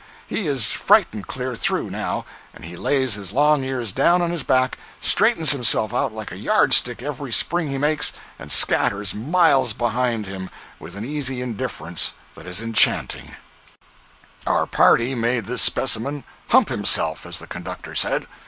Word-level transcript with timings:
He 0.25 0.47
is 0.47 0.71
frightened 0.71 1.27
clear 1.27 1.55
through, 1.55 1.91
now, 1.91 2.25
and 2.55 2.65
he 2.65 2.75
lays 2.75 3.13
his 3.13 3.31
long 3.31 3.63
ears 3.63 3.91
down 3.91 4.19
on 4.23 4.31
his 4.31 4.41
back, 4.41 4.79
straightens 4.99 5.51
himself 5.51 5.93
out 5.93 6.11
like 6.11 6.31
a 6.31 6.37
yard 6.39 6.73
stick 6.73 7.03
every 7.03 7.31
spring 7.31 7.67
he 7.67 7.77
makes, 7.77 8.11
and 8.39 8.51
scatters 8.51 9.13
miles 9.13 9.73
behind 9.73 10.25
him 10.25 10.49
with 10.79 10.95
an 10.95 11.05
easy 11.05 11.39
indifference 11.39 12.15
that 12.33 12.47
is 12.47 12.63
enchanting. 12.63 13.35
033a.jpg 14.47 14.47
(35K) 14.47 14.47
Our 14.47 14.65
party 14.65 15.13
made 15.13 15.45
this 15.45 15.61
specimen 15.61 16.23
"hump 16.49 16.69
himself," 16.69 17.27
as 17.27 17.37
the 17.37 17.45
conductor 17.45 17.93
said. 17.93 18.25